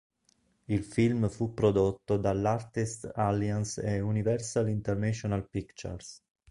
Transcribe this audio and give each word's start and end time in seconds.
Il 0.65 0.83
film 0.83 1.29
fu 1.29 1.53
prodotto 1.53 2.17
dall' 2.17 2.43
Artists 2.43 3.07
Alliance 3.13 3.79
e 3.83 3.99
Universal 3.99 4.67
International 4.69 5.47
Pictures. 5.47 6.23